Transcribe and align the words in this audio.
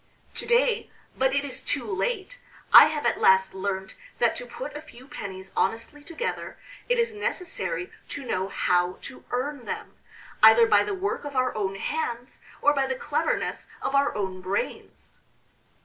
To 0.33 0.47
day 0.47 0.89
but 1.15 1.35
it 1.35 1.45
is 1.45 1.61
too 1.61 1.83
late 1.85 2.39
I 2.73 2.87
have 2.87 3.05
at 3.05 3.19
last 3.19 3.53
learnt 3.53 3.93
that 4.17 4.35
to 4.37 4.47
put 4.47 4.75
a 4.75 4.81
few 4.81 5.07
pennies 5.07 5.51
honestly 5.55 6.03
together 6.03 6.57
it 6.89 6.97
is 6.97 7.13
necessary 7.13 7.91
to 8.09 8.25
know 8.25 8.47
how 8.47 8.97
to 9.03 9.23
earn 9.29 9.65
them, 9.65 9.95
either 10.41 10.65
by 10.65 10.81
the 10.81 10.95
work 10.95 11.23
of 11.23 11.35
our 11.35 11.53
own 11.55 11.75
hands 11.75 12.39
or 12.63 12.73
by 12.73 12.87
the 12.87 12.95
cleverness 12.95 13.67
of 13.83 13.93
our 13.93 14.15
own 14.15 14.41
brains." 14.41 15.19